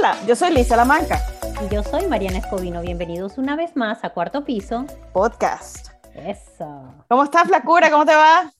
[0.00, 1.20] Hola, yo soy Lisa Lamanca.
[1.62, 2.80] Y yo soy Mariana Escobino.
[2.80, 5.88] Bienvenidos una vez más a Cuarto Piso Podcast.
[6.14, 6.94] Eso.
[7.06, 7.90] ¿Cómo estás, Flacura?
[7.90, 8.50] ¿Cómo te va?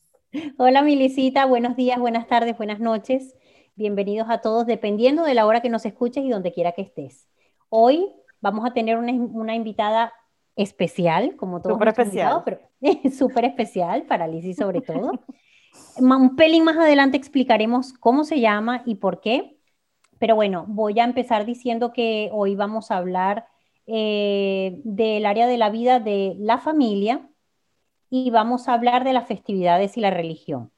[0.58, 1.46] Hola, Milicita.
[1.46, 3.34] Buenos días, buenas tardes, buenas noches.
[3.74, 7.26] Bienvenidos a todos, dependiendo de la hora que nos escuches y donde quiera que estés.
[7.70, 8.12] Hoy
[8.42, 10.12] vamos a tener una, una invitada
[10.56, 11.76] especial, como todos.
[11.76, 12.42] Súper especial.
[12.44, 12.60] pero
[13.16, 15.12] súper especial para Lizzy sobre todo.
[15.96, 19.56] Un pelín más adelante explicaremos cómo se llama y por qué.
[20.20, 23.46] Pero bueno, voy a empezar diciendo que hoy vamos a hablar
[23.86, 27.26] eh, del área de la vida de la familia
[28.10, 30.70] y vamos a hablar de las festividades y la religión.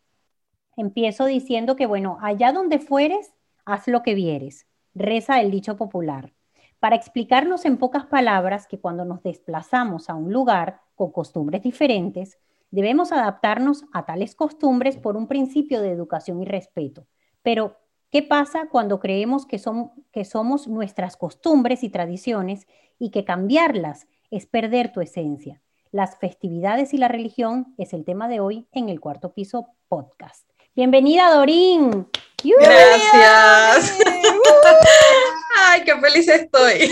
[0.76, 3.34] Empiezo diciendo que, bueno, allá donde fueres,
[3.64, 6.32] haz lo que vieres, reza el dicho popular,
[6.78, 12.38] para explicarnos en pocas palabras que cuando nos desplazamos a un lugar con costumbres diferentes,
[12.70, 17.08] debemos adaptarnos a tales costumbres por un principio de educación y respeto.
[17.42, 17.81] Pero,
[18.12, 22.66] ¿qué pasa cuando creemos que, son, que somos nuestras costumbres y tradiciones
[22.98, 25.62] y que cambiarlas es perder tu esencia?
[25.90, 30.46] Las festividades y la religión es el tema de hoy en el cuarto piso podcast.
[30.76, 32.06] Bienvenida, Dorín.
[32.44, 33.98] Gracias.
[35.58, 36.90] Ay, qué feliz estoy.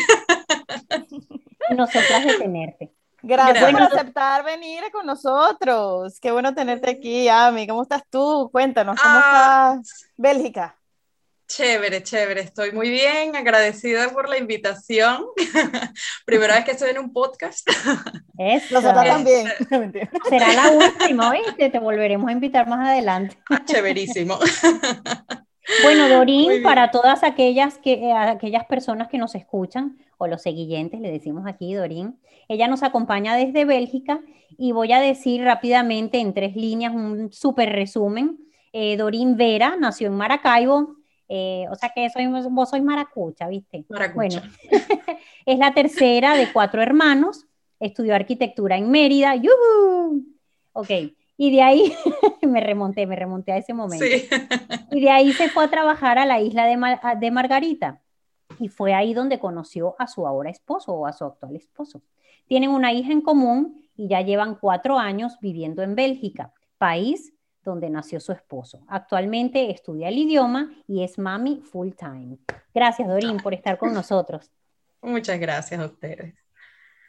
[1.76, 2.92] Nosotras de tenerte.
[3.22, 6.18] Gracias por aceptar venir con nosotros.
[6.20, 7.66] Qué bueno tenerte aquí, Ami.
[7.66, 8.48] ¿Cómo estás tú?
[8.50, 9.76] Cuéntanos, ¿cómo Ah.
[9.78, 10.79] está Bélgica?
[11.50, 12.42] Chévere, chévere.
[12.42, 15.24] Estoy muy bien, agradecida por la invitación.
[16.24, 17.68] Primera vez que estoy en un podcast.
[18.38, 18.74] Eso.
[18.76, 19.48] Nosotros también.
[20.28, 21.68] Será la última, ¿oíste?
[21.68, 23.36] Te volveremos a invitar más adelante.
[23.50, 24.38] Ah, Chéverísimo.
[25.82, 31.00] Bueno, Dorín, para todas aquellas, que, eh, aquellas personas que nos escuchan, o los seguidentes,
[31.00, 34.20] le decimos aquí, Dorín, ella nos acompaña desde Bélgica
[34.56, 38.38] y voy a decir rápidamente en tres líneas un súper resumen.
[38.72, 40.99] Eh, Dorín Vera nació en Maracaibo,
[41.32, 43.84] eh, o sea que soy, vos sois maracucha, ¿viste?
[43.88, 44.14] Maracucha.
[44.14, 44.42] Bueno,
[45.46, 47.46] es la tercera de cuatro hermanos,
[47.78, 50.24] estudió arquitectura en Mérida, ¡yuhu!
[50.72, 50.90] Ok,
[51.36, 51.92] y de ahí
[52.42, 54.04] me remonté, me remonté a ese momento.
[54.04, 54.28] Sí.
[54.90, 58.02] Y de ahí se fue a trabajar a la isla de, Mar- de Margarita.
[58.58, 62.02] Y fue ahí donde conoció a su ahora esposo o a su actual esposo.
[62.46, 67.32] Tienen una hija en común y ya llevan cuatro años viviendo en Bélgica, país
[67.65, 68.82] donde nació su esposo.
[68.88, 72.38] Actualmente estudia el idioma y es mami full time.
[72.75, 74.50] Gracias, Dorín, por estar con nosotros.
[75.03, 76.34] Muchas gracias a ustedes.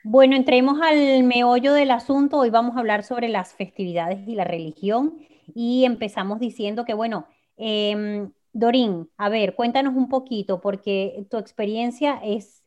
[0.04, 2.40] Bueno, entremos al meollo del asunto.
[2.40, 5.18] Hoy vamos a hablar sobre las festividades y la religión
[5.54, 12.20] y empezamos diciendo que, bueno, em, Dorín, a ver, cuéntanos un poquito porque tu experiencia
[12.24, 12.64] es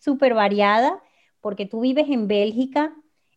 [0.00, 1.02] súper variada
[1.40, 2.92] porque tú vives en Bélgica,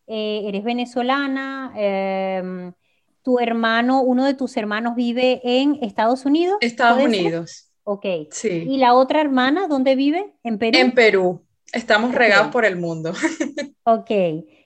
[0.06, 2.72] eh, eres venezolana, em,
[3.22, 6.58] tu hermano, uno de tus hermanos vive en Estados Unidos.
[6.60, 7.24] Estados ¿puede ser?
[7.26, 7.70] Unidos.
[7.84, 8.06] Ok.
[8.30, 8.64] Sí.
[8.68, 10.32] ¿Y la otra hermana dónde vive?
[10.42, 10.78] ¿En Perú?
[10.78, 11.42] En Perú.
[11.72, 13.12] Estamos regados por el mundo.
[13.84, 14.10] Ok,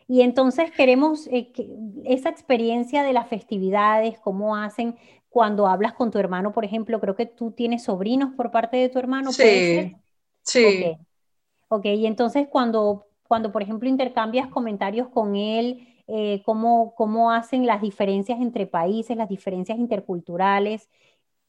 [0.09, 1.69] y entonces queremos eh, que-
[2.05, 4.97] esa experiencia de las festividades, cómo hacen
[5.29, 8.89] cuando hablas con tu hermano, por ejemplo, creo que tú tienes sobrinos por parte de
[8.89, 9.97] tu hermano, ¿puede Sí.
[10.43, 10.61] Sí.
[10.83, 10.93] ser?
[10.93, 11.01] Ok,
[11.69, 17.67] ok, y entonces cuando, cuando por ejemplo, intercambias comentarios con él, eh, cómo, cómo hacen
[17.67, 20.89] las diferencias entre países, las diferencias interculturales,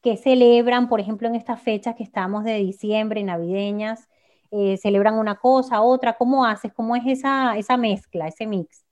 [0.02, 4.08] qué celebran, por ejemplo, en estas fechas que estamos de diciembre, navideñas,
[4.50, 6.72] eh, celebran una cosa, otra, ¿cómo haces?
[6.72, 8.84] ¿Cómo es esa, esa mezcla, ese mix?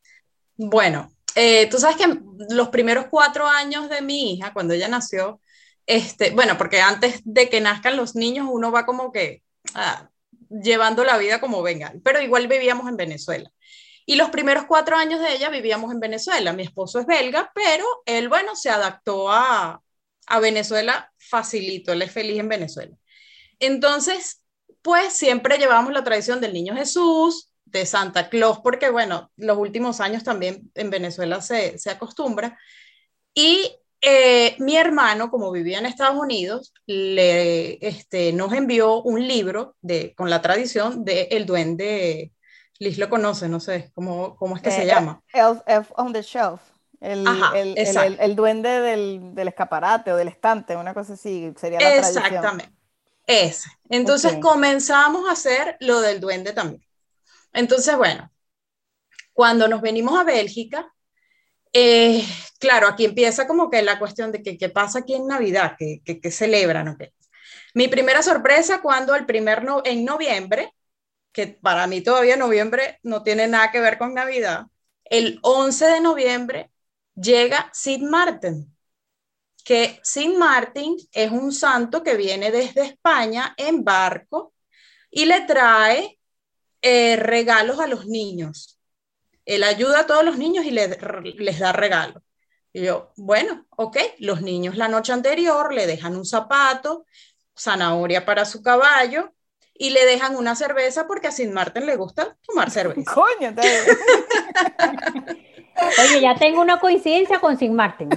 [0.57, 2.19] Bueno, eh, tú sabes que
[2.51, 5.41] los primeros cuatro años de mi hija, cuando ella nació,
[5.87, 9.43] este, bueno, porque antes de que nazcan los niños, uno va como que
[9.75, 10.09] ah,
[10.49, 13.51] llevando la vida como venga, pero igual vivíamos en Venezuela.
[14.07, 16.53] Y los primeros cuatro años de ella vivíamos en Venezuela.
[16.53, 19.81] Mi esposo es belga, pero él, bueno, se adaptó a,
[20.27, 22.97] a Venezuela facilito, él es feliz en Venezuela.
[23.59, 24.43] Entonces,
[24.83, 30.01] pues siempre llevamos la tradición del niño Jesús, de Santa Claus, porque bueno, los últimos
[30.01, 32.59] años también en Venezuela se, se acostumbra.
[33.35, 39.77] Y eh, mi hermano, como vivía en Estados Unidos, le, este, nos envió un libro
[39.81, 42.33] de, con la tradición de El Duende.
[42.85, 45.21] Liz lo conoce, no sé cómo, cómo es que se Eh, llama.
[45.33, 46.61] Elf, Elf on the Shelf.
[47.01, 51.91] El, Ajá, el, duende del, del escaparate o del estante, una cosa así, sería la
[51.93, 52.25] tradición.
[52.25, 52.73] Exactamente.
[53.27, 53.69] Ese.
[53.91, 54.43] Entonces Ok.
[54.43, 56.83] comenzamos a hacer lo del duende también.
[57.53, 58.31] Entonces, bueno,
[59.33, 60.93] cuando nos venimos a Bélgica,
[61.73, 62.25] eh,
[62.59, 66.01] claro, aquí empieza como que la cuestión de que, qué pasa aquí en Navidad, que,
[66.05, 67.05] que, que celebran, ¿ok?
[67.75, 70.73] Mi primera sorpresa cuando el primer no, en noviembre,
[71.35, 74.67] que para mí todavía noviembre no tiene nada que ver con Navidad,
[75.05, 76.71] el 11 de noviembre
[77.17, 78.73] llega Sid Martin,
[79.65, 84.55] que Sid Martin es un santo que viene desde España en barco
[85.11, 86.21] y le trae
[86.81, 88.79] eh, regalos a los niños.
[89.45, 92.23] Él ayuda a todos los niños y les da regalos.
[92.73, 97.07] Y yo, bueno, ok, los niños la noche anterior le dejan un zapato,
[97.57, 99.35] zanahoria para su caballo
[99.77, 103.13] y le dejan una cerveza porque a Sin Martin le gusta tomar cerveza.
[103.13, 103.55] Coño,
[106.05, 108.09] Oye, ya tengo una coincidencia con Sin Martin.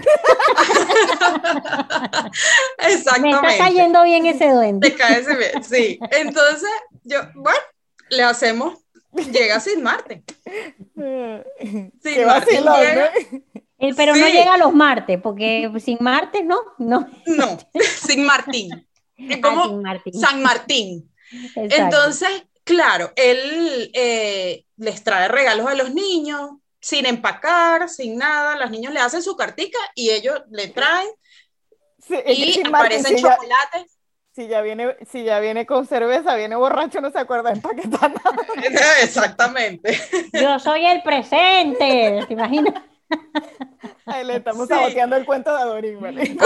[2.78, 3.42] Exactamente.
[3.42, 4.92] Me está cayendo bien ese duende.
[4.92, 6.00] Te cae ese bien, sí.
[6.12, 6.70] Entonces,
[7.04, 7.58] yo, bueno,
[8.10, 8.78] le hacemos,
[9.32, 10.24] llega Sin Martin.
[10.94, 13.12] Sin Martin llega,
[13.80, 16.60] eh, pero no llega a los martes, porque sin martes, ¿no?
[16.80, 17.58] No, no
[18.02, 18.88] sin Martín.
[19.18, 19.82] Es como
[20.14, 21.10] San Martín.
[21.56, 28.58] Entonces, claro, él eh, les trae regalos a los niños, sin empacar, sin nada.
[28.58, 31.08] Los niños le hacen su cartica y ellos le traen.
[32.10, 33.98] y aparecen chocolates.
[34.34, 38.14] si ya viene, si ya viene con cerveza, viene borracho, no se acuerda de empaquetar
[38.14, 38.38] nada.
[39.02, 40.00] Exactamente.
[40.34, 42.74] Yo soy el presente, ¿te imaginas?
[44.06, 46.38] Ahí le estamos saboteando el cuento de Adorín, ¿vale?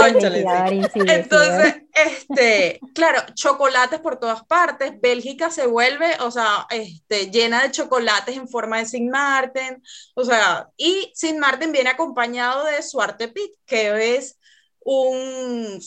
[0.94, 5.00] Entonces, este, claro, chocolates por todas partes.
[5.00, 9.82] Bélgica se vuelve, o sea, este, llena de chocolates en forma de Sin Martin.
[10.14, 14.38] O sea, y Sin Martin viene acompañado de Suarte Pit, que es
[14.80, 15.80] un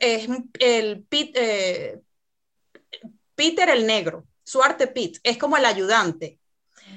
[0.00, 0.28] es
[0.58, 2.00] el Pit, eh,
[3.34, 4.24] Peter el negro.
[4.42, 6.39] Suarte Pit, es como el ayudante.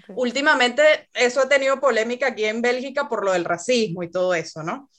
[0.10, 4.64] Últimamente eso ha tenido polémica aquí en Bélgica por lo del racismo y todo eso,
[4.64, 4.90] ¿no?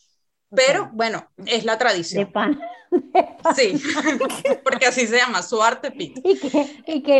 [0.54, 2.24] Pero bueno, es la tradición.
[2.24, 2.60] De pan.
[3.56, 3.74] Sí,
[4.64, 6.18] porque así se llama, su arte pit.
[6.22, 7.18] Y que, y que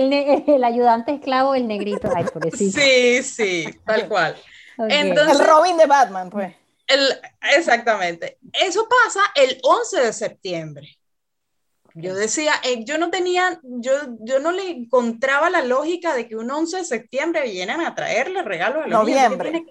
[0.55, 4.37] el, ayudante esclavo, el negrito, ay, Sí, sí, tal cual.
[4.79, 6.55] Entonces, el Robin de Batman, pues.
[6.87, 7.09] El,
[7.57, 8.39] exactamente.
[8.53, 10.99] Eso pasa el 11 de septiembre.
[11.95, 16.35] Yo decía, eh, yo no tenía, yo, yo no le encontraba la lógica de que
[16.35, 19.65] un 11 de septiembre vienen a traerle regalos a los noviembre.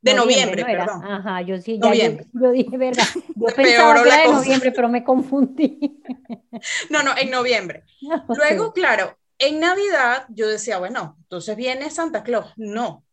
[0.00, 1.04] De noviembre, perdón.
[1.04, 3.04] Ajá, yo sí, ya Yo, dije, verdad.
[3.36, 5.78] Yo pensaba que era de noviembre, pero me confundí.
[6.90, 7.84] No, no, en noviembre.
[8.28, 12.52] Luego, claro, en Navidad yo decía, bueno, entonces viene Santa Claus.
[12.56, 13.04] No,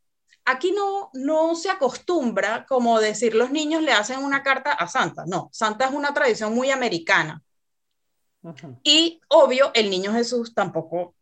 [0.46, 5.24] aquí no, no se acostumbra como decir los niños le hacen una carta a Santa.
[5.26, 7.42] No, Santa es una tradición muy americana.
[8.84, 11.16] Y obvio, el niño Jesús tampoco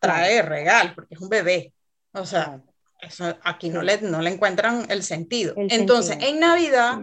[0.00, 1.72] trae regal, porque es un bebé.
[2.12, 2.60] O sea,
[3.00, 5.54] eso, aquí no, le, no le encuentran el sentido.
[5.56, 7.00] Entonces, en Navidad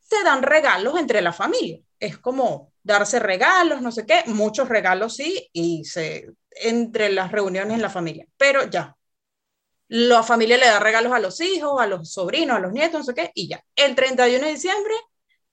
[0.00, 1.80] se dan regalos entre la familia.
[1.98, 7.74] Es como darse regalos, no sé qué, muchos regalos sí, y se, entre las reuniones
[7.74, 8.26] en la familia.
[8.36, 8.96] Pero ya,
[9.88, 13.04] la familia le da regalos a los hijos, a los sobrinos, a los nietos, no
[13.04, 13.62] sé qué, y ya.
[13.76, 14.94] El 31 de diciembre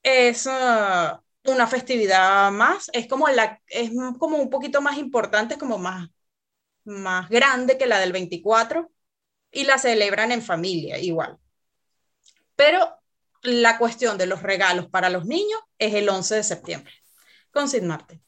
[0.03, 1.21] es ah,
[1.51, 6.09] una festividad más, es como, la, es como un poquito más importante, es como más,
[6.85, 8.91] más grande que la del 24
[9.51, 11.37] y la celebran en familia igual.
[12.55, 12.97] Pero
[13.43, 16.93] la cuestión de los regalos para los niños es el 11 de septiembre
[17.51, 18.23] con Sid Martin.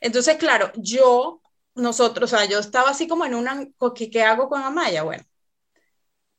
[0.00, 1.42] Entonces, claro, yo,
[1.74, 5.02] nosotros, o sea, yo estaba así como en una, ¿qué, qué hago con Amaya?
[5.02, 5.24] Bueno,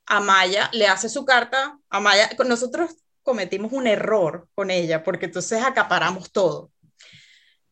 [0.06, 6.32] Amaya le hace su carta, Amaya, nosotros cometimos un error con ella, porque entonces acaparamos
[6.32, 6.70] todo.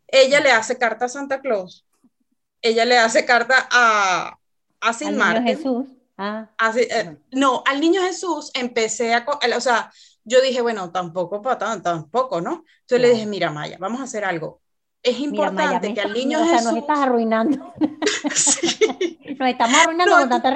[0.07, 1.85] Ella le hace carta a Santa Claus,
[2.61, 4.37] ella le hace carta a,
[4.81, 5.47] a Sin Martín.
[5.47, 5.87] Jesús.
[6.17, 6.49] Ah.
[6.75, 9.25] Eh, no, al niño Jesús empecé a,
[9.55, 9.91] o sea,
[10.23, 11.41] yo dije, bueno, tampoco
[11.81, 12.65] tampoco, ¿no?
[12.81, 14.61] Entonces le dije, mira, Maya, vamos a hacer algo.
[15.03, 16.55] Es importante que al niño Jesús...
[16.55, 17.73] O sea, nos estás arruinando.
[18.33, 19.19] sí.
[19.39, 20.51] Nos estamos arruinando con tanta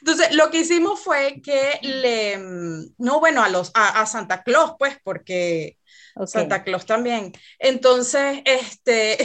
[0.00, 2.36] Entonces, lo que hicimos fue que le,
[2.98, 5.78] no, bueno, a, los, a, Santa Claus, pues, porque
[6.26, 7.32] Santa Claus también.
[7.58, 9.16] Entonces, este,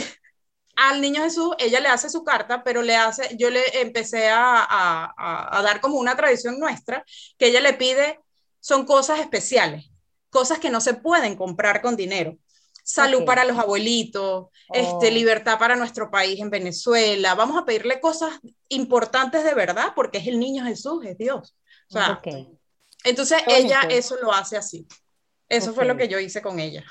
[0.76, 4.64] al niño Jesús, ella le hace su carta, pero le hace, yo le empecé a,
[4.64, 7.04] a, a, dar como una tradición nuestra,
[7.38, 8.18] que ella le pide,
[8.60, 9.90] son cosas especiales,
[10.30, 12.38] cosas que no se pueden comprar con dinero
[12.84, 15.10] salud para los abuelitos, este, oh.
[15.10, 17.34] libertad para nuestro país en Venezuela.
[17.34, 21.54] Vamos a pedirle cosas importantes de verdad porque es el niño Jesús, es Dios.
[23.04, 24.86] Entonces ella eso lo hace así.
[25.48, 26.84] Eso fue lo que yo hice con ella.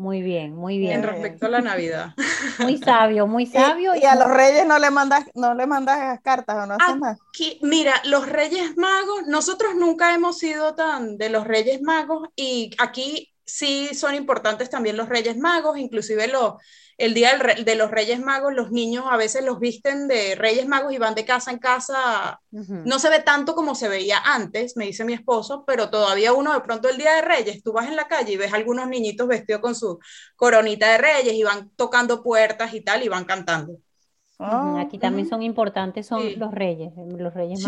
[0.00, 0.92] Muy bien, muy bien.
[0.92, 2.14] En respecto a la Navidad.
[2.58, 3.94] Muy sabio, muy sabio.
[3.94, 7.18] Y, a los reyes no le mandas, no le mandas cartas o no haces más.
[7.60, 13.30] Mira, los reyes magos, nosotros nunca hemos sido tan de los reyes magos y aquí
[13.52, 16.54] sí son importantes también los Reyes Magos, inclusive los,
[16.96, 20.92] el día de los Reyes Magos, los niños a veces los visten de Reyes Magos
[20.92, 22.40] y van de casa en casa.
[22.82, 26.52] No se ve tanto como se veía antes, me dice mi esposo, pero todavía uno
[26.54, 29.28] de pronto el día de Reyes, tú vas en la calle y ves algunos niñitos
[29.28, 29.98] vestidos con su
[30.36, 33.78] coronita de Reyes y van tocando puertas y tal y van cantando.
[34.78, 37.60] Aquí también son importantes son los reyes, los reyes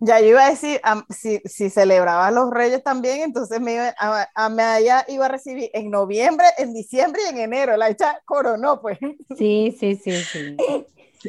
[0.00, 4.28] ya yo iba a decir, si, si celebrabas los reyes también, entonces me iba, a,
[4.34, 8.98] a iba a recibir en noviembre, en diciembre y en enero, la hecha coronó, pues.
[9.36, 10.56] Sí, sí, sí, sí.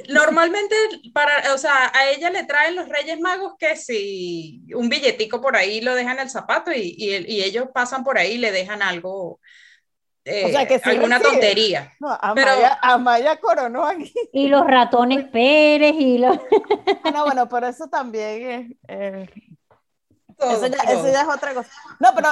[0.10, 0.76] Normalmente,
[1.14, 5.56] para, o sea, a ella le traen los Reyes Magos que si un billetico por
[5.56, 8.52] ahí lo dejan en el zapato y, y, y ellos pasan por ahí y le
[8.52, 9.40] dejan algo,
[10.46, 11.94] o sea, que eh, alguna tontería.
[12.00, 14.14] No, Amaya, Amaya, coronó aquí.
[14.34, 16.38] Y los ratones Pérez y los...
[17.04, 19.30] Ah, no, bueno, pero eso también es...
[20.40, 21.70] eso, ya, es otra cosa.
[22.00, 22.30] No, pero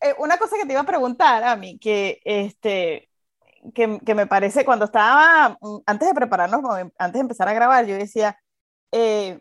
[0.00, 3.10] eh, una cosa que te iba a preguntar a mí, que, este,
[3.74, 6.60] que, que, me parece, cuando estaba, mm, antes de prepararnos,
[6.98, 8.38] antes de empezar a grabar, yo decía,
[8.92, 9.40] eh,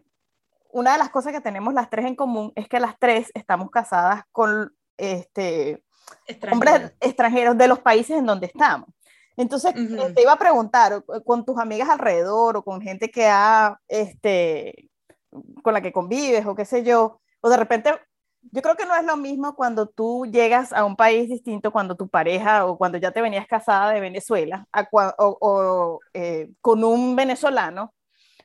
[0.72, 3.69] una de las cosas que tenemos las tres en común es que las tres estamos
[3.72, 5.84] casadas con este,
[6.52, 8.90] hombres extranjeros de los países en donde estamos.
[9.38, 13.80] Entonces, eh, te iba a preguntar, con tus amigas alrededor o con gente que ha,
[13.88, 14.90] este,
[15.62, 17.92] con la que convives o qué sé yo, o de repente,
[18.52, 21.96] yo creo que no es lo mismo cuando tú llegas a un país distinto, cuando
[21.96, 27.94] tu pareja o cuando ya te venías casada de Venezuela o, eh, con un venezolano,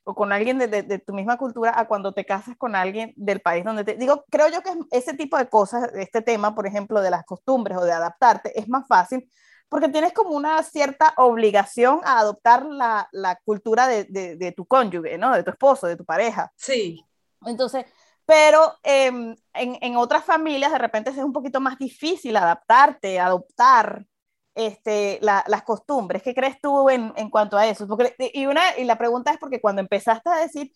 [0.05, 3.41] o con alguien de, de, tu misma cultura a cuando te casas con alguien del
[3.41, 3.95] país donde te...
[3.95, 7.79] Digo, creo yo que ese tipo de cosas, este tema, por ejemplo, de las costumbres
[7.79, 9.31] o de adaptarte, es más fácil
[9.73, 15.17] porque tienes como una cierta obligación a adoptar la, la cultura de, de, tu cónyuge,
[15.17, 15.35] ¿no?
[15.35, 16.53] De tu esposo, de tu pareja.
[16.57, 17.03] Sí.
[17.47, 17.87] Entonces,
[18.27, 24.05] pero em, en, en, otras familias de repente es un poquito más difícil adaptarte, adoptar
[24.55, 26.23] este, las costumbres.
[26.23, 27.87] ¿Qué crees tú en, cuanto a eso?
[28.19, 30.73] y, una, y la pregunta es porque cuando empezaste a decir,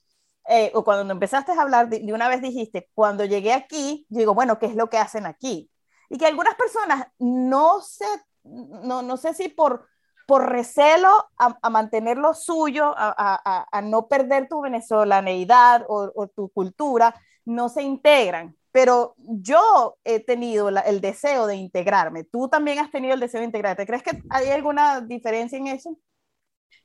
[0.49, 4.59] eh, o cuando empezaste a hablar, de, una vez dijiste, cuando llegué aquí, digo, bueno,
[4.59, 5.71] ¿qué es lo que hacen aquí?
[6.09, 8.07] Y que algunas personas no sé,
[8.45, 9.89] no, no sé si por,
[10.27, 16.49] por recelo a, a mantener lo suyo, a, no perder tu venezolaneidad o, o tu
[16.51, 17.15] cultura,
[17.45, 22.25] no se integran pero yo he tenido el deseo de integrarme.
[22.25, 23.87] ¿Tú también has tenido el deseo de integrarte?
[23.87, 25.99] ¿Crees que hay alguna diferencia en eso?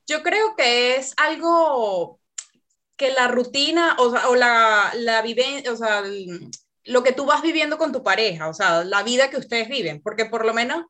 [0.08, 2.22] Yo creo que es algo
[2.96, 6.02] que la rutina o, la, la vivencia, o sea,
[6.86, 10.02] lo que tú vas viviendo con tu pareja, o sea, la vida que ustedes viven,
[10.02, 10.86] porque por lo menos,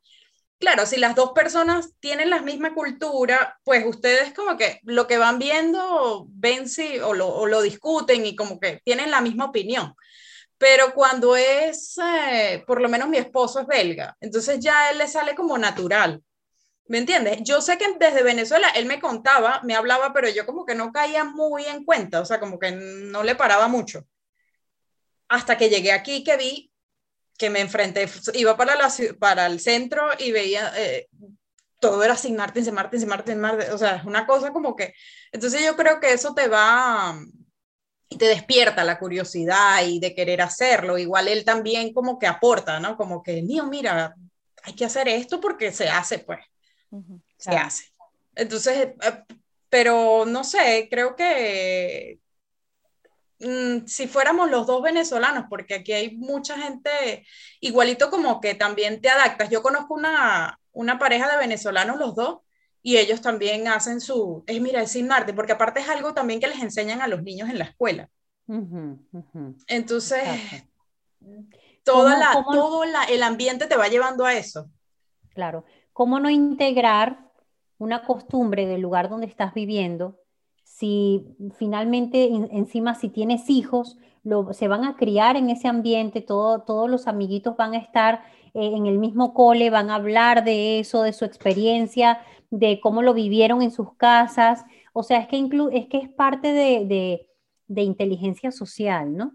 [0.59, 5.17] claro, si las dos personas tienen la misma cultura, pues ustedes como que lo que
[5.17, 9.45] van viendo, ven si, o lo, o lo discuten y como que tienen la misma
[9.45, 9.95] opinión
[10.61, 15.07] pero cuando es, eh, por lo menos mi esposo es belga, entonces ya él le
[15.07, 16.21] sale como natural.
[16.85, 17.39] ¿Me entiendes?
[17.41, 20.91] Yo sé que desde Venezuela él me contaba, me hablaba, pero yo como que no
[20.91, 24.05] caía muy en cuenta, o sea, como que no le paraba mucho.
[25.29, 26.71] Hasta que llegué aquí que vi
[27.39, 31.07] que me enfrenté, iba para, la, para el centro y veía, eh,
[31.79, 34.75] todo era sin Martín, sin Martín, sin Martín, Martín, o sea, es una cosa como
[34.75, 34.93] que,
[35.31, 37.19] entonces yo creo que eso te va,
[38.11, 40.97] y te despierta la curiosidad y de querer hacerlo.
[40.97, 42.97] Igual él también como que aporta, ¿no?
[42.97, 44.13] Como que, mío, mira,
[44.63, 46.39] hay que hacer esto porque se hace, pues.
[47.37, 47.85] Se hace.
[48.35, 49.23] Entonces, eh,
[49.69, 52.19] pero no sé, creo que
[53.39, 57.25] mm, si fuéramos los dos venezolanos, porque aquí hay mucha gente
[57.61, 59.49] igualito como que también te adaptas.
[59.49, 62.39] Yo conozco una, una pareja de venezolanos los dos
[62.83, 66.39] y ellos también hacen su, es mira, es sin Marte, porque aparte es algo también
[66.39, 68.09] que les enseñan a los niños en la escuela.
[69.67, 70.23] Entonces,
[71.83, 74.69] todo, la, todo la, el ambiente te va llevando a eso.
[75.29, 77.31] Claro, ¿cómo no integrar
[77.77, 80.21] una costumbre del lugar donde estás viviendo
[80.81, 86.61] si finalmente encima si tienes hijos, lo, se van a criar en ese ambiente, todo,
[86.61, 88.23] todos los amiguitos van a estar
[88.53, 93.01] eh, en el mismo cole, van a hablar de eso, de su experiencia, de cómo
[93.01, 94.65] lo vivieron en sus casas.
[94.93, 95.37] O sea, es que,
[95.73, 97.27] es, que es parte de,
[97.67, 99.33] inteligencia social, ¿no?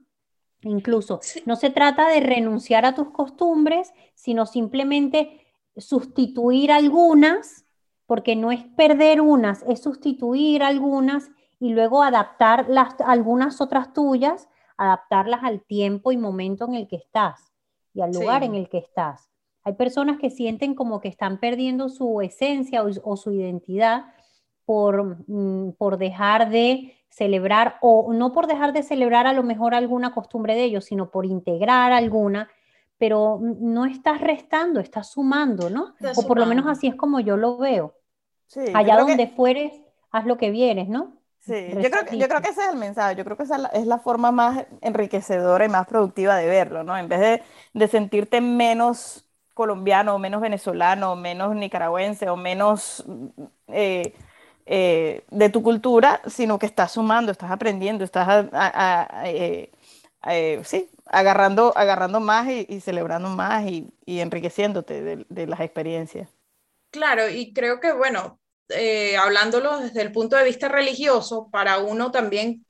[0.62, 5.46] Incluso, no se trata de renunciar a tus costumbres, sino simplemente
[5.76, 7.64] sustituir algunas,
[8.06, 11.30] porque no es perder unas, es sustituir algunas
[11.60, 16.96] y luego adaptar las, algunas otras tuyas, adaptarlas al tiempo y momento en el que
[16.96, 17.55] estás
[17.96, 19.30] y al lugar en el que estás.
[19.64, 24.04] Hay personas que sienten como que están perdiendo su esencia o, su identidad
[24.66, 29.74] por, mm, por dejar de celebrar, o no por dejar de celebrar a lo mejor
[29.74, 32.50] alguna costumbre de ellos, sino por integrar alguna,
[32.98, 35.94] pero no estás restando, estás sumando, ¿no?
[36.16, 37.94] o por lo menos así es como yo lo veo.
[38.74, 39.72] Allá donde fueres,
[40.10, 41.15] haz lo que vienes, ¿no?
[41.46, 43.70] Sí, yo creo, que, yo creo que ese es el mensaje, yo creo que esa
[43.72, 46.96] es la, forma más enriquecedora y más productiva de verlo, ¿no?
[46.98, 49.24] En vez de, de sentirte menos
[49.54, 53.04] colombiano, menos venezolano, menos nicaragüense o menos
[53.68, 54.12] eh,
[54.66, 58.46] eh, de tu cultura, sino que estás sumando, estás aprendiendo, estás
[59.24, 59.70] eh,
[60.64, 66.28] sí, agarrando, agarrando más y, celebrando más y, enriqueciéndote de, de las experiencias.
[66.90, 72.10] Claro, y creo que, bueno, eh, hablándolo desde el punto de vista religioso, para uno
[72.10, 72.64] también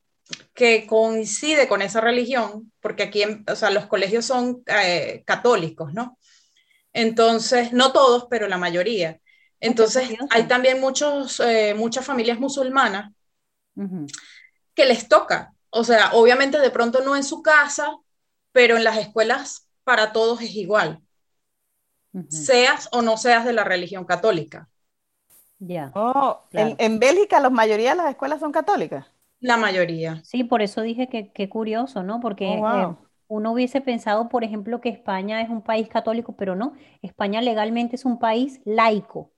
[0.54, 6.18] que coincide con esa religión, porque aquí, o sea, los colegios son eh, católicos, ¿no?
[6.92, 9.20] Entonces, no todos, pero la mayoría.
[9.60, 13.12] Entonces, hay también muchos, eh, muchas familias musulmanas
[14.74, 15.52] que les toca.
[15.70, 17.96] O sea, obviamente de pronto no en su casa,
[18.52, 21.00] pero en las escuelas para todos es igual.
[22.28, 24.68] Seas o no seas de la religión católica.
[25.58, 25.90] Ya.
[25.94, 29.06] Oh, en, Bélgica la mayoría de las escuelas son católicas.
[29.40, 30.22] La mayoría.
[30.24, 32.20] Sí, por eso dije que qué curioso, ¿no?
[32.20, 32.96] Porque oh, eh,
[33.28, 36.74] uno hubiese pensado, por ejemplo, que España es un país católico, pero no.
[37.02, 39.32] España legalmente es un país laico.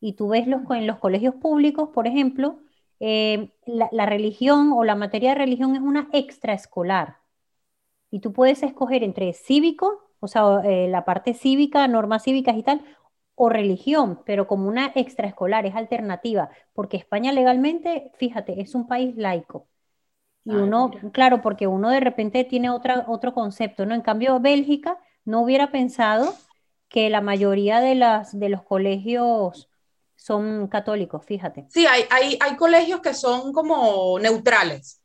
[0.00, 2.60] Y tú ves los, en los colegios públicos, por ejemplo,
[3.00, 7.18] eh, la, religión o la materia de religión es una extraescolar.
[8.10, 12.62] Y tú puedes escoger entre cívico, o sea, eh, la parte cívica, normas cívicas y
[12.62, 12.82] tal,
[13.34, 19.16] o religión, pero como una extraescolar, es alternativa, porque España legalmente, fíjate, es un país
[19.16, 19.66] laico.
[20.46, 23.94] Y uno, claro, porque uno de repente tiene otra, otro concepto, ¿no?
[23.94, 26.34] En cambio, Bélgica no hubiera pensado
[26.88, 29.70] que la mayoría de, las, de los colegios
[30.16, 31.66] son católicos, fíjate.
[31.70, 35.00] Sí, hay, hay, hay colegios que son como neutrales.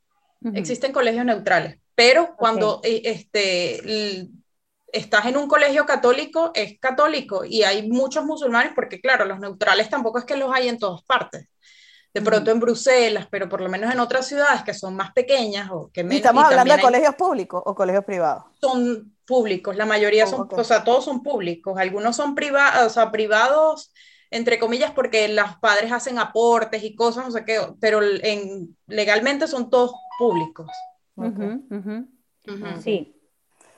[0.54, 4.26] Existen colegios neutrales, pero cuando eh, este,
[4.92, 9.88] estás en un colegio católico, es católico y hay muchos musulmanes, porque claro, los neutrales
[9.88, 11.48] tampoco es que los hay en todas partes.
[12.12, 15.70] De pronto en Bruselas, pero por lo menos en otras ciudades que son más pequeñas
[15.70, 18.44] o que ¿Estamos hablando de colegios públicos o colegios privados?
[18.60, 21.78] Son públicos, la mayoría son, o sea, todos son públicos.
[21.78, 23.92] Algunos son privados, o sea, privados
[24.30, 29.48] entre comillas, porque los padres hacen aportes y cosas, no sé qué, pero en, legalmente
[29.48, 30.68] son todos públicos.
[32.80, 33.19] Sí,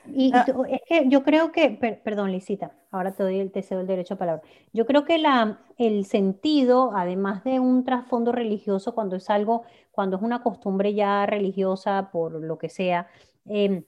[0.07, 0.45] y, ah.
[0.69, 1.69] es que yo creo que,
[2.03, 4.43] perdón, Lisita, ahora te doy el deseo del derecho a palabra.
[4.73, 10.17] Yo creo que la, el sentido, además de un trasfondo religioso, cuando es algo, cuando
[10.17, 13.07] es una costumbre ya religiosa, por lo que sea,
[13.45, 13.83] em,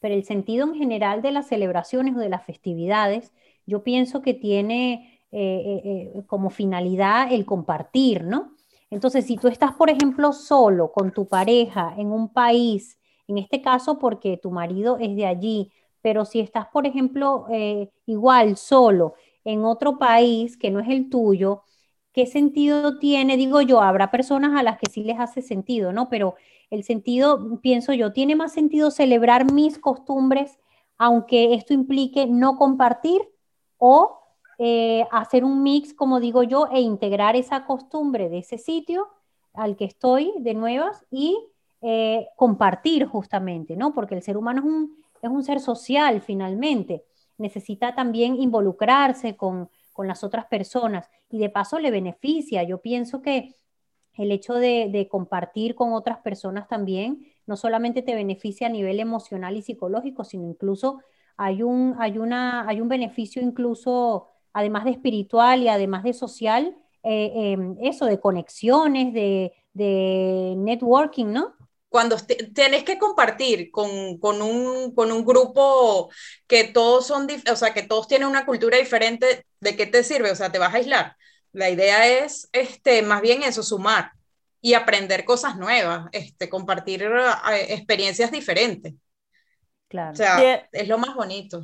[0.00, 3.32] pero el sentido en general de las celebraciones o de las festividades,
[3.66, 8.56] yo pienso que tiene eh, eh, eh, como finalidad el compartir, ¿no?
[8.90, 12.98] Entonces, si tú estás, por ejemplo, solo con tu pareja en un país,
[13.30, 15.70] en este caso porque tu marido es de allí,
[16.02, 19.14] pero si estás, por ejemplo, eh, igual solo
[19.44, 21.62] en otro país que no es el tuyo,
[22.12, 23.36] ¿qué sentido tiene?
[23.36, 26.08] Digo yo, habrá personas a las que sí les hace sentido, ¿no?
[26.08, 26.34] Pero
[26.70, 30.58] el sentido, pienso yo, tiene más sentido celebrar mis costumbres,
[30.98, 33.22] aunque esto implique no compartir
[33.78, 34.18] o
[34.58, 39.08] eh, hacer un mix, como digo yo, e integrar esa costumbre de ese sitio
[39.54, 41.38] al que estoy de nuevas y
[41.82, 43.94] eh, compartir justamente, ¿no?
[43.94, 47.04] Porque el ser humano es un, es un ser social finalmente,
[47.38, 52.62] necesita también involucrarse con, con, las otras personas y de paso le beneficia.
[52.64, 53.54] Yo pienso que
[54.14, 59.00] el hecho de, de, compartir con otras personas también no solamente te beneficia a nivel
[59.00, 61.00] emocional y psicológico, sino incluso
[61.42, 66.76] hay un, hay una, hay un beneficio incluso, además de espiritual y además de social,
[67.02, 71.54] eh, em, eso de conexiones, de, de networking, ¿no?
[71.90, 72.16] Cuando
[72.54, 76.08] tienes que compartir con, con, un, con, un, grupo
[76.46, 80.30] que todos son, o sea, que todos tienen una cultura diferente, ¿de qué te sirve?
[80.30, 81.16] O sea, te vas a aislar.
[81.52, 84.12] La idea es, este, más bien eso, sumar
[84.60, 88.94] y aprender cosas nuevas, este, compartir eh, experiencias diferentes.
[89.88, 90.12] Claro.
[90.12, 91.62] O sea, es lo más bonito.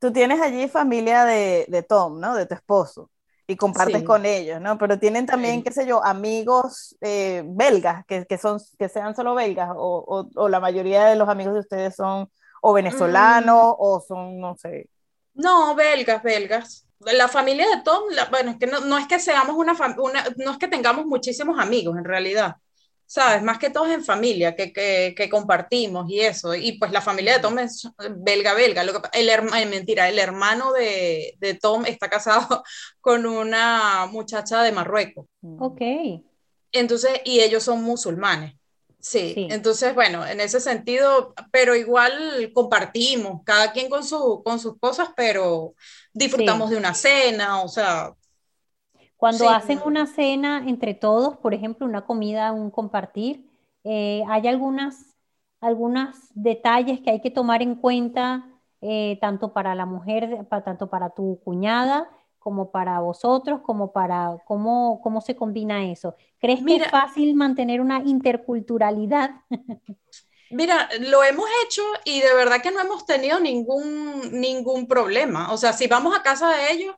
[0.00, 2.34] Tú tienes allí familia de, de Tom, ¿no?
[2.34, 3.10] De tu esposo
[3.50, 4.76] y compartes con ellos, ¿no?
[4.76, 9.34] Pero tienen también, qué sé yo, amigos eh, belgas, que, que, son, que sean solo
[9.34, 12.30] belgas, o, o, la mayoría de los amigos de ustedes son
[12.60, 13.76] o venezolanos, mm.
[13.78, 14.90] o son, no sé.
[15.32, 16.86] No, belgas, belgas.
[17.00, 20.50] La familia de Tom, bueno, es que no, no es que seamos una, una, no
[20.50, 22.56] es que tengamos muchísimos amigos en realidad.
[23.08, 23.42] ¿Sabes?
[23.42, 26.54] Más que todos en familia, que, que, que, compartimos y eso.
[26.54, 28.82] Y pues la familia de Tom es belga-belga.
[29.14, 32.62] El, eh, mentira, el hermano de, de, Tom está casado
[33.00, 35.26] con una muchacha de Marruecos.
[35.58, 35.80] Ok.
[36.70, 38.54] Entonces, y ellos son musulmanes.
[39.00, 44.76] Sí, entonces, bueno, en ese sentido, pero igual compartimos, cada quien con, su, con sus
[44.78, 45.74] cosas, pero
[46.12, 48.12] disfrutamos de una cena, o sea.
[49.18, 53.50] Cuando hacen una cena entre todos, por ejemplo, una comida, un compartir,
[53.82, 55.16] eh, hay algunas,
[55.60, 58.46] algunos detalles que hay que tomar en cuenta,
[58.80, 65.00] eh, tanto para la mujer, tanto para tu cuñada, como para vosotros, como para cómo,
[65.02, 66.14] cómo se combina eso.
[66.38, 69.32] ¿Crees que es fácil mantener una interculturalidad?
[70.50, 75.52] Mira, lo hemos hecho y de verdad que no hemos tenido ningún, ningún problema.
[75.52, 76.94] O sea, si vamos a casa de ellos,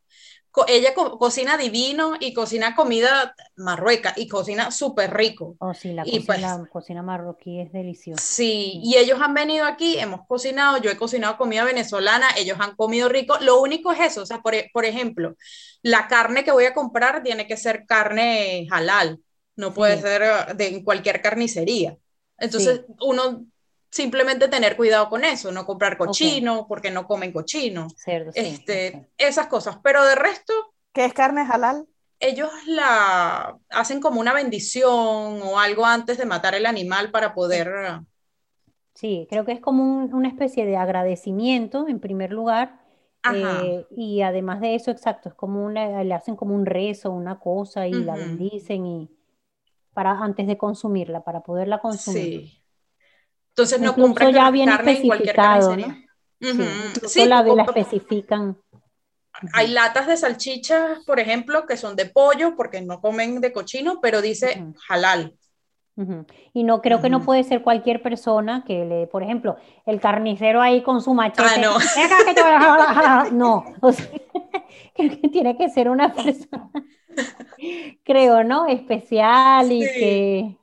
[0.66, 5.56] ella cocina divino y cocina comida marrueca y cocina súper rico.
[5.60, 8.22] Oh, sí, la, cocina, pues la cocina marroquí es deliciosa.
[8.22, 12.74] Sí, y ellos han venido aquí, hemos cocinado, yo he cocinado comida venezolana, ellos han
[12.74, 13.36] comido rico.
[13.40, 15.36] Lo único es eso, o sea, por, e, por ejemplo,
[15.82, 19.20] la carne que voy a comprar tiene que ser carne halal,
[19.56, 21.96] no puede ser de cualquier carnicería.
[22.38, 23.44] Entonces, uno
[23.90, 27.88] simplemente tener cuidado con eso, no comprar cochino porque no comen cochino.
[28.34, 29.78] este, Esas cosas.
[29.82, 30.52] Pero de resto...
[30.92, 31.86] ¿Qué es carne halal?
[32.18, 38.00] Ellos la hacen como una bendición o algo antes de matar el animal para poder...
[38.94, 42.80] Sí, creo que es como una especie de agradecimiento en primer lugar.
[43.34, 47.38] Eh, y además de eso, exacto, es como una, le hacen como un rezo, una
[47.38, 49.10] cosa y la bendicen y
[49.92, 52.40] para antes de consumirla, para poderla consumir.
[52.40, 52.59] Sí.
[53.50, 56.04] Entonces no compran ya carne en cualquier carnicería.
[57.06, 58.56] Sí, la, la especifican.
[59.52, 64.00] Hay latas de salchichas, por ejemplo, que son de pollo porque no comen de cochino,
[64.00, 65.34] pero dice halal.
[66.54, 70.62] Y no creo que no puede ser cualquier persona que le, por ejemplo, el carnicero
[70.62, 71.42] ahí con su machete.
[71.46, 73.30] Ah, no.
[73.30, 74.06] no, o sea,
[74.96, 76.70] creo que tiene que ser una persona,
[78.02, 78.66] creo, ¿no?
[78.66, 80.56] Especial y que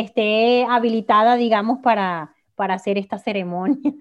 [0.00, 3.92] esté habilitada, digamos, para, para hacer esta ceremonia.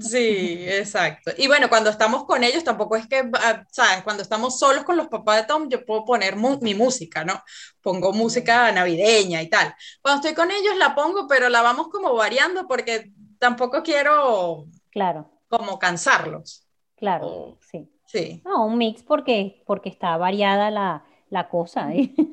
[0.00, 1.30] Sí, exacto.
[1.38, 4.02] Y bueno, cuando estamos con ellos, tampoco es que, ah, ¿sabes?
[4.02, 7.42] Cuando estamos solos con los papás de Tom, yo puedo poner mi música, ¿no?
[7.80, 9.74] Pongo música navideña y tal.
[10.02, 15.30] Cuando estoy con ellos la pongo, pero la vamos como variando porque tampoco quiero, claro,
[15.48, 16.66] como cansarlos.
[16.96, 17.88] Claro, sí.
[18.06, 18.42] Sí.
[18.44, 21.04] No, un mix porque, porque está variada la,
[21.34, 21.90] la cosa.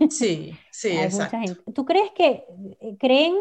[0.09, 1.71] Sí, sí, exacto.
[1.73, 2.45] ¿Tú crees que,
[2.79, 3.35] eh, creen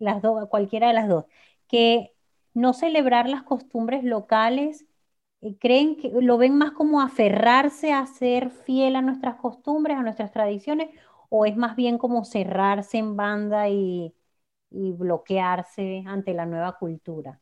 [0.00, 1.24] las dos, cualquiera de las dos,
[1.68, 2.12] que
[2.54, 4.84] no celebrar las costumbres locales,
[5.42, 10.02] eh, creen que lo ven más como aferrarse a ser fiel a nuestras costumbres, a
[10.02, 10.90] nuestras tradiciones,
[11.28, 14.12] o es más bien como cerrarse en banda y,
[14.70, 17.40] y bloquearse ante la nueva cultura?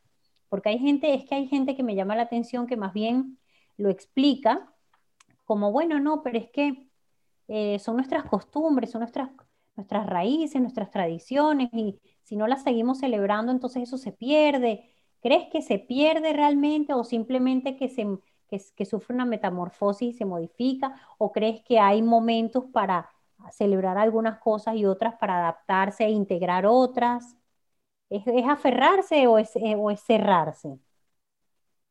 [0.49, 3.39] Porque hay gente, es que hay gente que me llama la atención que más bien
[3.77, 4.71] lo explica
[5.45, 6.88] como, bueno, no, pero es que
[7.51, 9.31] eh, son nuestras costumbres, son nuestras,
[9.75, 14.93] nuestras raíces, nuestras tradiciones, y si no las seguimos celebrando, entonces eso se pierde.
[15.19, 18.07] ¿Crees que se pierde realmente o simplemente que, se,
[18.47, 20.95] que, sufre una metamorfosis y se modifica?
[21.17, 23.09] ¿O crees que hay momentos para
[23.51, 27.35] celebrar algunas cosas y otras para adaptarse e integrar otras?
[28.11, 30.77] ¿Es, aferrarse o es, eh, o es cerrarse?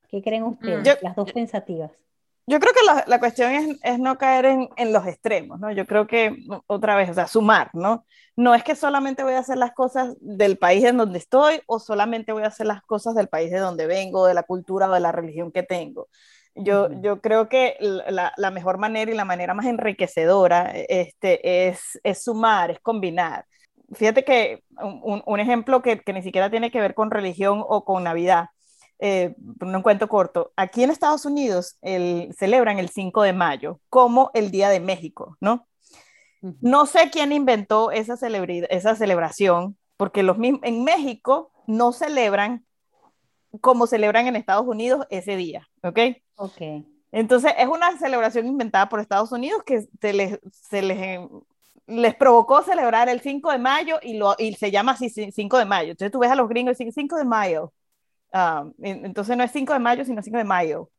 [0.09, 0.53] ¿Qué creen mm.
[0.53, 1.03] ustedes?
[1.03, 2.08] Las dos pensativas.
[2.49, 5.71] Yo creo que la, la cuestión es, es, no caer en, en, los extremos, ¿no?
[5.71, 6.35] Yo creo que,
[6.67, 8.07] otra vez, o sea, sumar, ¿no?
[8.37, 11.79] No es que solamente voy a hacer las cosas del país en donde estoy o
[11.79, 14.95] solamente voy a hacer las cosas del país de donde vengo, de la cultura o
[14.95, 16.09] de la religión que tengo.
[16.55, 22.01] Yo, yo creo que la, la, mejor manera y la manera más enriquecedora este, es,
[22.03, 23.45] es sumar, es combinar.
[23.95, 27.85] Fíjate que un, un ejemplo que, que ni siquiera tiene que ver con religión o
[27.85, 28.47] con Navidad,
[28.99, 34.31] eh, un cuento corto, aquí en Estados Unidos el, celebran el 5 de mayo como
[34.35, 35.67] el Día de México, ¿no?
[36.41, 42.65] No sé quién inventó esa, esa celebración, porque los en México no celebran
[43.61, 45.99] como celebran en Estados Unidos ese día, ¿ok?
[46.37, 46.61] Ok.
[47.11, 51.21] Entonces es una celebración inventada por Estados Unidos que se les, se les,
[51.87, 55.65] les provocó celebrar el 5 de mayo y, lo, y se llama así 5 de
[55.65, 55.91] mayo.
[55.93, 57.73] Entonces tú ves a los gringos y dicen 5 de mayo,
[58.33, 60.91] Ah, entonces no es 5 de mayo, sino 5 de mayo.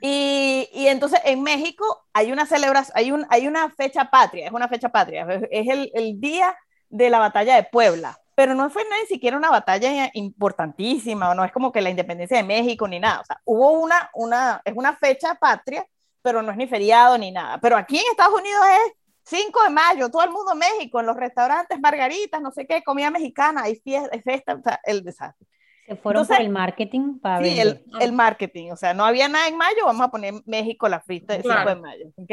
[0.00, 4.52] Y, y, entonces en México hay una celebración, hay, un, hay una fecha patria, es
[4.52, 6.56] una fecha patria, es el, el, día
[6.88, 11.52] de la batalla de Puebla, pero no fue ni siquiera una batalla importantísima, no es
[11.52, 14.96] como que la independencia de México ni nada, o sea, hubo una, una, es una
[14.96, 15.86] fecha patria,
[16.22, 18.92] pero no es ni feriado ni nada, pero aquí en Estados Unidos es
[19.28, 22.82] 5 de mayo, todo el mundo en México, en los restaurantes, margaritas, no sé qué,
[22.82, 25.46] comida mexicana, hay fiesta, hay fiesta o sea, el desastre.
[25.88, 29.48] Se fueron por el marketing para Sí, el, el, marketing, o sea, no había nada
[29.48, 32.30] en mayo, vamos a poner México la fiesta del 5 de mayo, ¿ok?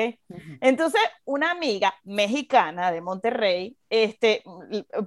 [0.59, 4.43] Entonces, una amiga mexicana de Monterrey, este,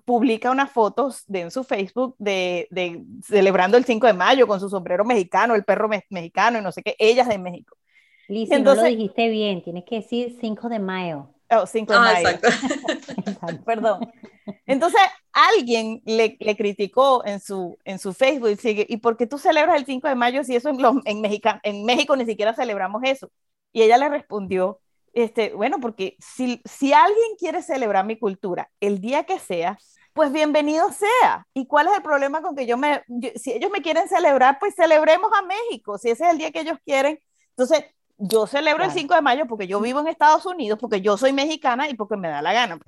[0.06, 4.60] publica unas fotos de, en su Facebook de, de, celebrando el 5 de mayo con
[4.60, 7.76] su sombrero mexicano, el perro mexicano y no sé qué, ellas de México.
[8.28, 11.34] Liz, Entonces, no lo dijiste bien, tienes que decir 5 de mayo.
[11.50, 12.28] Oh, 5 de ah, mayo.
[12.30, 12.48] Exacto.
[13.66, 14.10] Perdón.
[14.66, 15.00] Entonces,
[15.32, 19.76] alguien le, criticó en su, en su Facebook y sigue, ¿y por qué tú celebras
[19.76, 23.30] el 5 de mayo si eso en, en, México, en México ni siquiera celebramos eso?
[23.72, 24.80] Y ella le respondió,
[25.12, 29.78] este, bueno, porque si, si alguien quiere celebrar mi cultura el día que sea,
[30.12, 31.46] pues bienvenido sea.
[31.54, 33.02] ¿Y cuál es el problema con que yo me,
[33.36, 36.60] si ellos me quieren celebrar, pues celebremos a México, si ese es el día que
[36.60, 37.20] ellos quieren.
[37.50, 37.84] Entonces,
[38.18, 41.32] yo celebro el 5 de mayo porque yo vivo en Estados Unidos, porque yo soy
[41.32, 42.78] mexicana y porque me da la gana.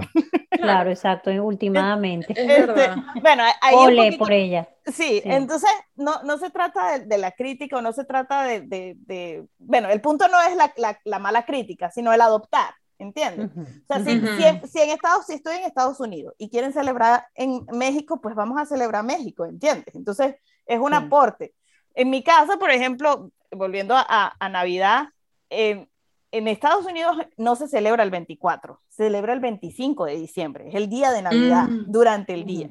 [0.50, 2.34] Claro, exacto, últimamente.
[2.36, 2.90] Este,
[3.22, 4.68] bueno, ahí Ole por ella.
[4.84, 9.88] Sí, entonces no, no se trata de, la crítica no se trata de, de, bueno,
[9.88, 13.50] el punto no es la, la, la, mala crítica, sino el adoptar, ¿entiendes?
[13.56, 17.26] O sea, si, si, si, en Estados, si estoy en Estados Unidos y quieren celebrar
[17.34, 19.94] en México, pues vamos a celebrar México, ¿entiendes?
[19.94, 20.34] Entonces
[20.66, 21.54] es un aporte.
[21.94, 25.08] En mi casa, por ejemplo, volviendo a, a Navidad,
[25.50, 30.74] en Estados Unidos no se celebra el 24, se celebra el 25 de diciembre, es
[30.74, 31.90] el día de Navidad, mm.
[31.90, 32.70] durante el día.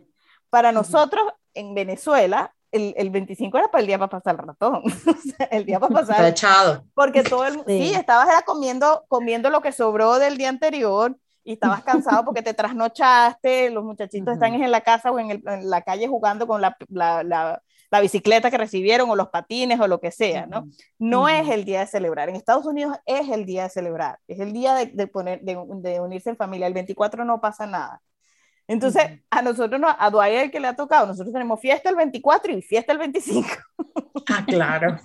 [0.50, 4.84] Para nosotros, en Venezuela, el, el, 25 era para el día para pasar el ratón,
[5.52, 6.26] el día para pasar.
[6.26, 6.86] echado.
[6.94, 11.84] Porque todo el sí, estabas comiendo, comiendo lo que sobró del día anterior y estabas
[11.84, 16.48] cansado porque te trasnochaste, los muchachitos están en la casa o en, la calle jugando
[16.48, 17.62] con la, la, la
[18.00, 20.68] bicicleta que recibieron o los patines o lo que sea, ¿no?
[21.00, 22.30] No es el día de celebrar.
[22.30, 26.30] En Estados Unidos es el día de celebrar, es el día de, poner, de, unirse
[26.30, 26.68] en familia.
[26.68, 28.02] El 24 no pasa nada.
[28.68, 32.54] Entonces, a nosotros, no, a Dwyer que le ha tocado, nosotros tenemos fiesta el 24
[32.54, 33.48] y fiesta el 25.
[34.30, 35.00] Ah, claro.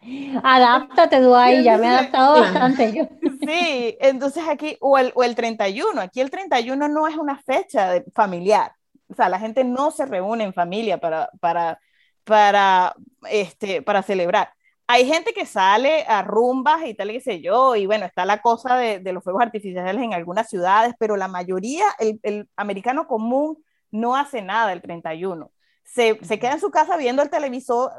[0.42, 3.08] Adáptate, Dwyer, ya me he adaptado bastante yo.
[3.42, 8.00] Sí, entonces aquí, o el, o el 31, aquí el 31 no es una fecha
[8.14, 8.70] familiar.
[9.08, 11.80] O sea, la gente no se reúne en familia para, para
[12.24, 12.94] para,
[13.28, 14.52] este, para celebrar.
[14.86, 18.42] Hay gente que sale a rumbas y tal, qué sé yo, y bueno, está la
[18.42, 23.06] cosa de, de los fuegos artificiales en algunas ciudades, pero la mayoría, el, el americano
[23.06, 25.50] común no hace nada el 31.
[25.84, 27.90] Se, se, queda en su casa viendo el televisor,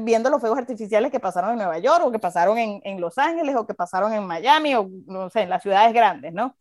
[0.00, 3.18] viendo los fuegos artificiales que pasaron en Nueva York, o que pasaron en, en Los
[3.18, 6.56] Ángeles, o que pasaron en Miami, o no sé, en las ciudades grandes, ¿no?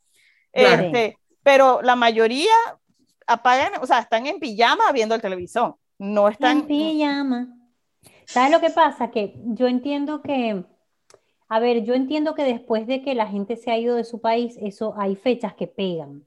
[0.52, 2.54] Este, pero la mayoría
[3.28, 6.62] apagan, o sea, están en pijama viendo el televisor no están...
[6.62, 7.56] En pijama.
[8.26, 9.12] ¿Sabes lo que pasa?
[9.12, 10.64] Que yo entiendo que,
[11.48, 14.22] a ver, yo entiendo que después de que la gente se ha ido de su
[14.22, 16.26] país, eso hay fechas que pegan,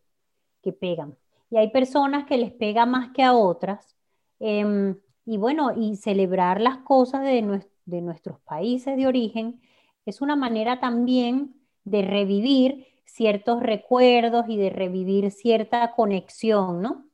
[0.63, 1.17] que pegan.
[1.51, 3.97] Y hay personas que les pega más que a otras.
[4.41, 9.61] Em, y bueno, y celebrar las cosas de, de nuestros países de origen
[10.05, 11.55] es una manera también
[11.85, 17.05] de revivir ciertos recuerdos y de revivir cierta conexión, ¿no?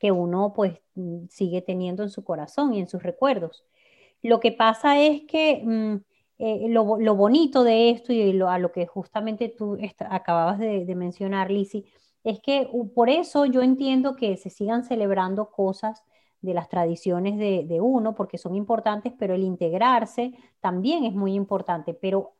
[0.00, 3.64] Que uno pues mm, sigue teniendo en su corazón y en sus recuerdos.
[4.22, 5.96] Lo que pasa es que mm,
[6.38, 10.94] eh, lo, lo, bonito de esto y lo, a lo que justamente tú acababas de,
[10.96, 11.84] mencionar, Lisi,
[12.24, 16.02] es que por eso yo entiendo que se sigan celebrando cosas
[16.40, 21.34] de las tradiciones de, de, uno, porque son importantes, pero el integrarse también es muy
[21.34, 22.32] importante, pero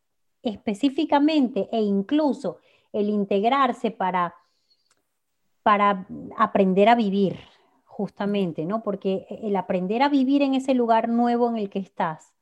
[0.42, 2.59] específicamente e incluso
[2.92, 4.35] el integrarse para
[5.62, 7.38] para aprender a vivir,
[8.00, 8.82] justamente, ¿no?
[8.82, 12.32] Porque el aprender a vivir en ese lugar nuevo en el que estás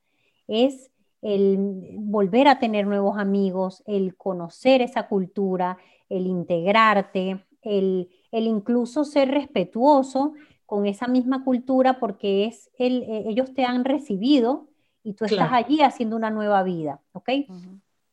[0.47, 0.89] es
[1.21, 1.57] el
[1.97, 10.31] volver a tener nuevos amigos, el conocer esa cultura, el integrarte, el, incluso ser respetuoso
[10.65, 14.69] con esa misma cultura porque es el, e, ellos te han recibido
[15.03, 17.31] y tú estás allí haciendo una nueva vida, ¿ok?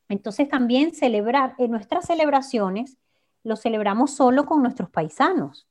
[0.09, 2.99] Entonces también celebrar, en nuestras celebraciones,
[3.45, 5.69] lo celebramos solo con nuestros paisanos,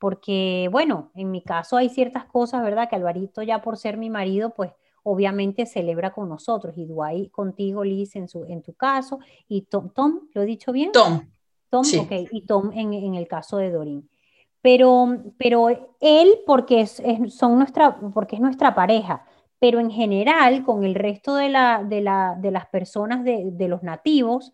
[0.00, 2.88] porque bueno, en mi caso hay ciertas cosas, ¿verdad?
[2.88, 4.72] Que Alvarito ya por ser mi marido, pues
[5.04, 9.90] obviamente celebra con nosotros, y Duay contigo, Liz, en, su, en tu caso, y Tom,
[9.90, 10.90] Tom, ¿lo he dicho bien?
[10.90, 11.20] Tom.
[11.68, 14.10] Tom, ok, y Tom en, en, el caso de Dorín.
[14.60, 15.68] Pero, pero
[16.00, 19.24] él, porque es, son nuestra, porque es nuestra pareja,
[19.60, 23.68] pero en general, con el resto de, la, de, la, de las personas de, de
[23.68, 24.52] los nativos,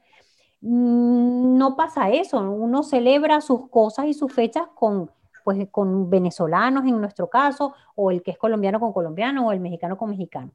[0.60, 5.10] Mm, no pasa eso, uno celebra sus cosas y sus fechas con,
[5.46, 9.60] pues, con venezolanos en nuestro caso, o el que es colombiano con colombiano, o el
[9.60, 10.50] mexicano con mexicano.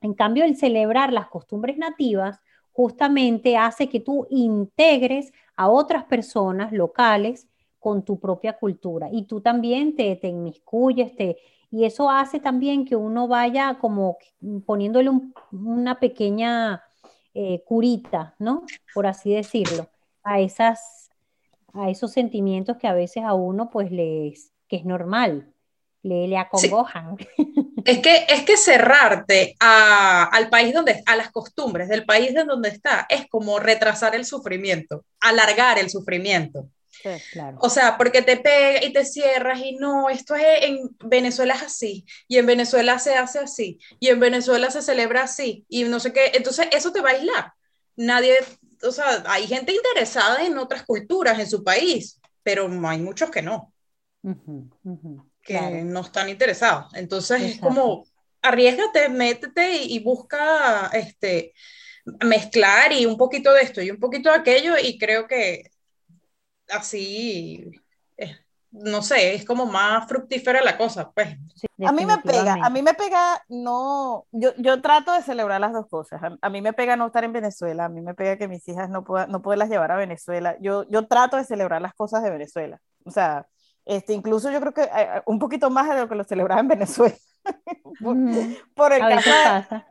[0.00, 2.40] En cambio, el celebrar las costumbres nativas
[2.72, 9.42] justamente hace que tú integres a otras personas locales con tu propia cultura y tú
[9.42, 11.36] también te, te inmiscuyes te,
[11.70, 14.16] Y eso hace también que uno vaya como
[14.64, 15.10] poniéndole
[15.52, 16.82] una pequeña
[17.34, 18.62] eh, curita, ¿no?
[18.94, 19.86] Por así decirlo,
[20.22, 21.10] a, esas,
[21.74, 25.52] a esos sentimientos que a veces a uno pues les, que es normal,
[26.02, 27.16] le, le acongojan.
[27.84, 32.70] Es que, es que cerrarte al país donde, a las costumbres del país de donde
[32.70, 36.70] está, es como retrasar el sufrimiento, alargar el sufrimiento.
[37.32, 37.58] claro.
[37.60, 41.62] O sea, porque te pega y te cierras y no, esto es en Venezuela es
[41.62, 46.00] así, y en Venezuela se hace así, y en Venezuela se celebra así, y no
[46.00, 47.52] sé qué, entonces eso te va a aislar.
[47.96, 48.38] Nadie,
[48.82, 53.42] o sea, hay gente interesada en otras culturas en su país, pero hay muchos que
[53.42, 53.72] no.
[55.42, 56.92] Que no están interesados.
[56.94, 58.06] Entonces es como,
[58.42, 61.52] arriesgate, métete y, busca este,
[62.24, 65.70] mezclar y un poquito de esto y un poquito de aquello y creo que
[66.68, 67.70] así,
[68.74, 71.36] no sé, es como más fructífera la cosa, pues.
[71.86, 75.72] a mí me pega, a mí me pega no, yo, yo trato de celebrar las
[75.72, 78.48] dos cosas, a, mí me pega no estar en Venezuela, a mí me pega que
[78.48, 81.94] mis hijas no, puedan no poderlas llevar a Venezuela, yo, yo trato de celebrar las
[81.94, 83.46] cosas de Venezuela, o sea,
[83.84, 86.68] este, incluso yo creo que eh, un poquito más de lo que lo celebraba en
[86.68, 87.14] Venezuela.
[88.74, 89.30] por, el caso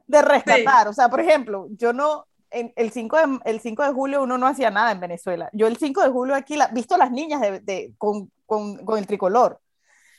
[0.07, 0.87] de, rescatar.
[0.87, 4.37] O sea, por ejemplo, yo no, en, el, 5 de, el 5 de julio uno
[4.37, 5.49] no hacía nada en Venezuela.
[5.53, 9.07] Yo el 5 de julio aquí, la, visto las niñas de, con, con, con, el
[9.07, 9.59] tricolor.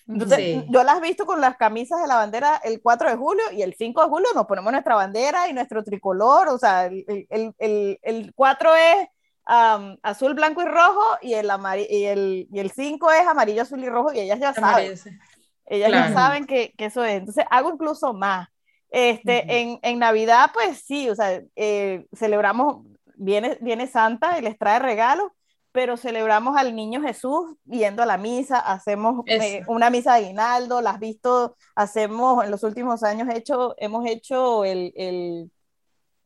[0.06, 3.44] Entonces, yo las he visto con las camisas de la bandera el 4 de julio
[3.52, 6.48] y el 5 de julio nos ponemos nuestra bandera y nuestro tricolor.
[6.48, 9.08] O sea, el, el, el, el 4 es
[9.46, 11.50] azul, blanco y rojo, y el,
[11.88, 14.94] y el, y el 5 es amarillo, azul y rojo, y ellas ya saben.
[15.66, 17.14] Ellas ya saben que, que, eso es.
[17.14, 18.48] Entonces, hago incluso más.
[18.90, 24.56] Este, en, en, Navidad, pues sí, o sea, eh, celebramos, viene, viene Santa y les
[24.56, 25.32] trae regalos,
[25.72, 30.80] pero celebramos al niño Jesús yendo a la misa, hacemos eh, una misa de aguinaldo,
[30.80, 35.50] las visto, hacemos, en los últimos años hecho, hemos hecho el, el,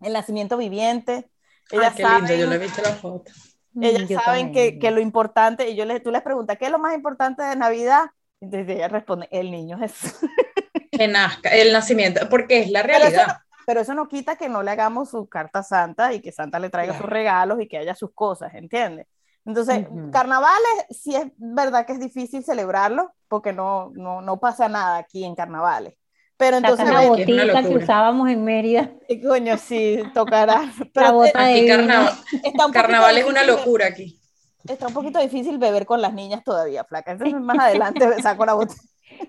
[0.03, 1.31] el nacimiento viviente,
[1.71, 3.33] ellas qué saben, lindo, yo le he visto la foto.
[3.81, 6.79] Ellas saben que, que, lo importante, y yo les, tú les preguntas, ¿qué es lo
[6.79, 8.11] más importante de Navidad?
[8.41, 10.15] Entonces ella responde, el niño Jesús.
[10.91, 13.39] Que nazca, el nacimiento, porque es la realidad.
[13.67, 16.71] Pero eso, no, quita que no le hagamos su carta santa y que Santa le
[16.71, 19.07] traiga sus regalos y que haya sus cosas, ¿entiendes?
[19.45, 24.99] Entonces, carnavales sí es verdad que es difícil celebrarlo porque no, no, no pasa nada
[24.99, 25.95] aquí en carnavales.
[26.39, 26.89] Pero entonces.
[26.89, 28.91] la botita que, usábamos en Mérida.
[29.09, 30.73] ¿Qué coño, sí, tocará.
[30.95, 32.15] Pero la bota de carnaval,
[32.73, 34.19] carnaval es una locura aquí.
[34.67, 37.13] Está un poquito difícil beber con las niñas todavía, flaca.
[37.13, 38.81] Entonces más adelante saco la botella.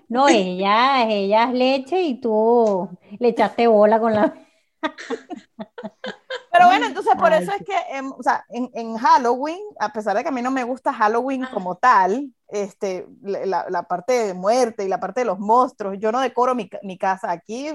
[0.08, 2.88] No, ella, ella es leche y tú
[3.18, 4.34] le echaste bola con la.
[6.52, 10.16] Pero bueno, entonces por eso es que en, o sea, en, en, Halloween, a pesar
[10.16, 14.34] de que a mí no me gusta Halloween como tal, este, la, la, parte de
[14.34, 17.30] muerte y la parte de los monstruos, yo no decoro mi, mi casa.
[17.30, 17.68] Aquí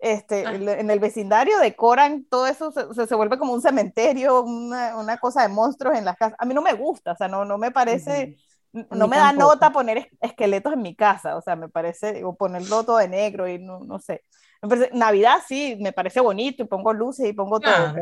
[0.00, 0.54] este, ah.
[0.54, 5.42] en el vecindario decoran todo eso, se, se, vuelve como un cementerio, una, una, cosa
[5.42, 6.36] de monstruos en las casas.
[6.38, 8.36] A mí no me gusta, o sea, no, no me parece,
[8.72, 12.84] no me da nota poner esqueletos en mi casa, o sea, me parece, o ponerlo
[12.84, 14.24] todo de negro y no, no sé.
[14.92, 17.94] Navidad sí, me parece bonito y pongo luces y pongo todo.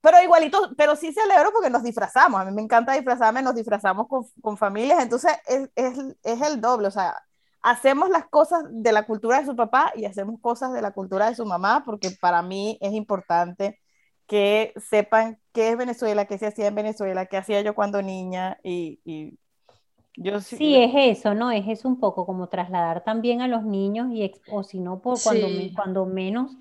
[0.00, 2.40] Pero, igualito, pero sí celebro porque nos disfrazamos.
[2.40, 6.60] A mí me encanta disfrazarme, nos disfrazamos con, con familias, entonces es, es, es, el
[6.60, 6.88] doble.
[6.88, 7.16] O sea,
[7.62, 11.30] hacemos las cosas de la cultura de su papá y hacemos cosas de la cultura
[11.30, 13.80] de su mamá, porque para mí es importante
[14.26, 18.58] que sepan qué es Venezuela, qué se hacía en Venezuela, qué hacía yo cuando niña
[18.62, 19.38] y, y
[20.40, 21.50] sí, es eso, ¿no?
[21.50, 25.20] Es eso un poco como trasladar también a los niños y, o si no, por
[25.22, 26.52] cuando, cuando menos,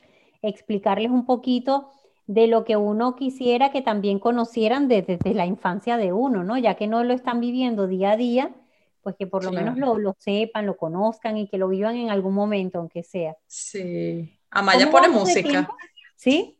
[0.41, 1.91] explicarles un poquito
[2.25, 6.57] de lo que uno quisiera que también conocieran desde, la infancia de uno, ¿no?
[6.57, 8.51] Ya que no lo están viviendo día a día,
[9.01, 12.09] pues que por lo menos lo, lo, sepan, lo conozcan y que lo vivan en
[12.09, 13.35] algún momento, aunque sea.
[13.47, 14.39] Sí.
[14.49, 15.67] Amaya pone música.
[16.15, 16.57] ¿Sí?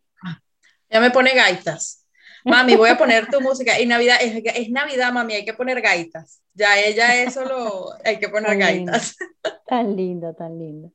[0.90, 2.03] Ya me pone gaitas.
[2.44, 3.80] Mami, voy a poner tu música.
[3.80, 6.42] Y Navidad, es, Navidad, mami, hay que poner gaitas.
[6.54, 9.18] Ya ella eso lo, hay que poner gaitas.
[9.66, 10.92] Tan lindo, tan lindo.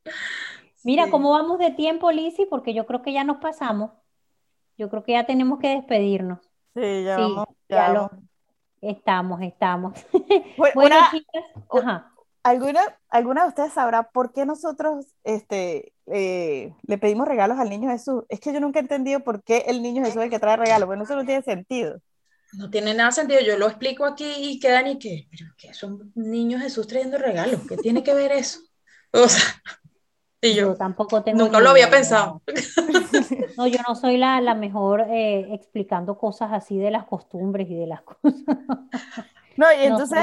[0.84, 2.46] Mira, ¿cómo vamos de tiempo, Lizzy?
[2.46, 3.90] Porque yo creo que ya nos pasamos.
[4.76, 6.38] Yo creo que ya tenemos que despedirnos.
[6.74, 7.48] Sí, ya vamos.
[7.68, 8.10] Ya, Lo...
[8.80, 9.94] Estamos, estamos.
[10.74, 12.12] Bueno, chicas, ajá.
[12.42, 17.90] ¿Alguna, ¿Alguna de ustedes sabrá por qué nosotros este, eh, le pedimos regalos al niño
[17.90, 18.24] Jesús?
[18.28, 20.56] Es que yo nunca he entendido por qué el niño Jesús es el que trae
[20.56, 20.86] regalos.
[20.86, 22.00] Bueno, eso no tiene sentido.
[22.52, 23.40] No tiene nada sentido.
[23.40, 27.60] Yo lo explico aquí y quedan y que, pero que son niños Jesús trayendo regalos.
[27.68, 28.60] ¿Qué tiene que ver eso?
[29.12, 29.42] O sea,
[30.40, 31.38] y yo, tampoco tengo.
[31.38, 32.42] Nunca lo había pensado.
[33.56, 37.74] No, yo no soy la, la mejor eh, explicando cosas así de las costumbres y
[37.74, 38.34] de las cosas.
[39.58, 40.18] No, y entonces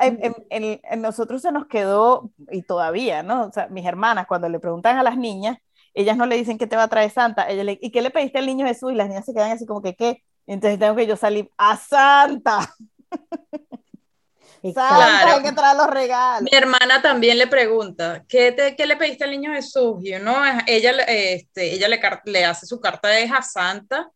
[0.00, 3.44] en, nosotros se nos quedó, y todavía, ¿no?
[3.44, 5.58] O sea, mis hermanas, cuando le preguntan a las niñas,
[5.92, 8.08] ellas no le dicen qué te va a traer Santa, ella le, ¿y qué le
[8.08, 8.90] pediste al niño Jesús?
[8.90, 10.22] Y las niñas se quedan así como que, ¿qué?
[10.46, 12.74] Entonces tengo que yo salir a Santa.
[14.72, 16.48] Santa, hay que traer los regalos.
[16.50, 20.02] Mi hermana también le pregunta, ¿qué, te, qué le pediste al niño Jesús?
[20.02, 20.34] Y no,
[20.66, 24.10] ella, este, ella le, le hace su carta de a Santa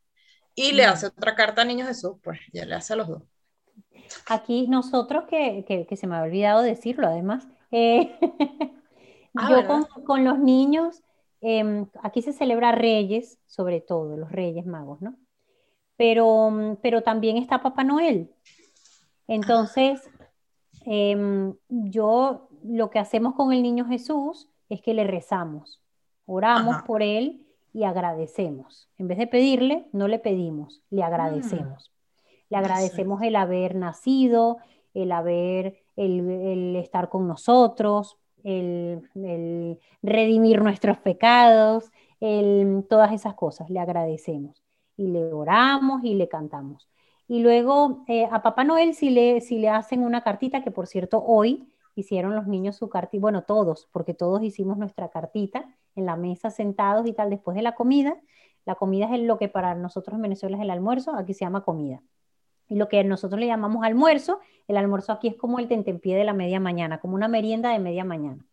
[0.55, 3.23] y le hace otra carta al niño Jesús, pues ya le hace a los dos.
[4.29, 8.17] Aquí nosotros, que, que, se me ha olvidado decirlo además, eh,
[9.35, 11.03] ah, yo con, con, los niños,
[11.41, 15.17] em, aquí se celebra Reyes, sobre todo, los Reyes Magos, ¿no?
[15.97, 18.31] Pero, pero también está Papá Noel.
[19.29, 20.03] Entonces,
[20.85, 25.81] em, yo lo que hacemos con el niño Jesús es que le rezamos,
[26.27, 28.89] oramos por él y agradecemos.
[28.99, 31.93] En vez de pedirle, no le pedimos, le agradecemos.
[32.49, 34.59] Le agradecemos el haber nacido,
[34.95, 41.91] el haber, el, estar con nosotros, el, redimir nuestros pecados,
[42.89, 44.63] todas esas cosas, le agradecemos.
[44.97, 46.89] Y le oramos y le cantamos.
[47.29, 50.87] Y luego eh, a Papá Noel si le, si le hacen una cartita, que por
[50.87, 56.07] cierto hoy hicieron los niños su cartita, bueno, todos, porque todos hicimos nuestra cartita en
[56.07, 58.17] la mesa sentados y tal después de la comida.
[58.65, 61.65] La comida es lo que para nosotros en Venezuela es el almuerzo, aquí se llama
[61.65, 62.03] comida.
[62.69, 66.25] Y lo que nosotros le llamamos almuerzo, el almuerzo aquí es como el tentempié de
[66.25, 68.45] la media mañana, como una merienda de media mañana.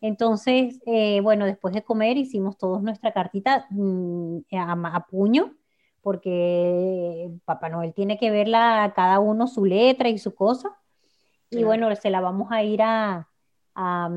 [0.00, 5.54] Entonces, eh, bueno, después de comer hicimos todos nuestra cartita mm, a, puño,
[6.02, 10.76] porque Papá Noel tiene que verla cada uno su letra y su cosa.
[11.50, 13.26] Y bueno, se la vamos a ir a,
[13.74, 14.10] a,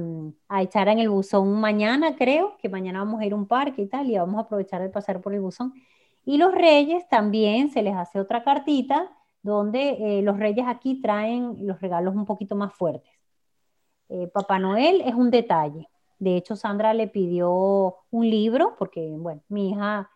[0.50, 3.84] a, echar en el buzón mañana, creo, que mañana vamos a ir a un parque
[3.84, 5.74] y tal, y vamos a aprovechar de pasar por el buzón.
[6.26, 9.10] Y los reyes también se les hace otra cartita
[9.44, 13.12] donde eh, los reyes aquí traen los regalos un poquito más fuertes.
[14.10, 15.90] Eh, Papá Noel es un detalle.
[16.20, 20.12] De hecho, Sandra le pidió un libro, porque, bueno, mi hija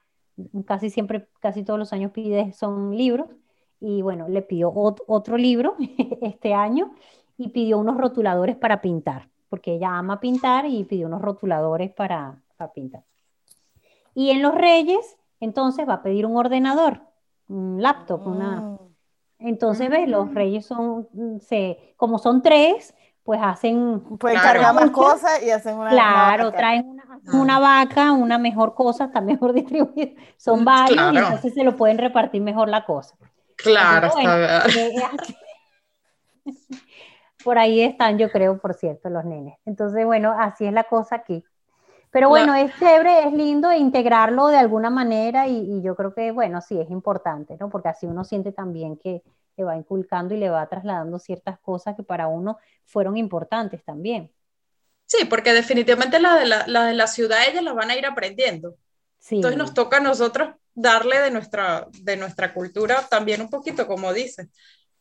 [0.66, 3.28] casi siempre, casi todos los años pide son libros,
[3.80, 5.76] y bueno, le pidió otro libro
[6.22, 6.94] este año
[7.38, 12.42] y pidió unos rotuladores para pintar, porque ella ama pintar y pidió unos rotuladores para,
[12.58, 13.04] para pintar.
[14.14, 17.02] Y en los Reyes, entonces va a pedir un ordenador,
[17.50, 18.80] un laptop, una, mm.
[19.46, 20.10] Entonces, ¿ves?
[20.10, 20.34] Los mm.
[20.34, 24.02] reyes son, mm, se, como son tres, pues hacen...
[24.18, 25.92] Pueden cargar más cosas y hacen una...
[25.92, 30.12] Claro, traen una, una, vaca, una mejor cosa, está mejor distribuida.
[30.38, 33.16] Son mm, varios y entonces se lo pueden repartir mejor la cosa.
[33.56, 34.64] Claro, está
[37.44, 39.60] Por ahí están, yo creo, por cierto, los nenes.
[39.66, 41.44] Entonces, bueno, así es la cosa aquí.
[42.16, 46.62] Pero bueno, es chévere, es lindo integrarlo de alguna manera y, yo creo que, bueno,
[46.62, 47.70] sí, es importante, ¿no?
[47.70, 49.22] Porque así uno siente también que
[49.58, 54.32] le va inculcando y le va trasladando ciertas cosas que para uno fueron importantes también.
[55.06, 58.78] Sí, porque definitivamente las de la, de la ciudad ellas las van a ir aprendiendo.
[59.20, 59.36] Sí.
[59.36, 64.14] Entonces nos toca a nosotros darle de nuestra, de nuestra cultura también un poquito, como
[64.14, 64.48] dices,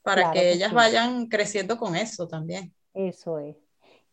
[0.02, 2.74] para que ellas vayan creciendo con eso también.
[2.92, 3.63] Eso es.